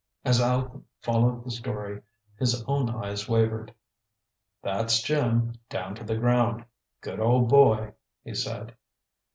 [0.25, 0.71] As Aleck
[1.01, 2.01] followed the story,
[2.39, 3.71] his own eyes wavered.
[4.63, 6.65] "That's Jim, down to the ground.
[7.01, 7.93] Good old boy!"
[8.23, 8.75] he said.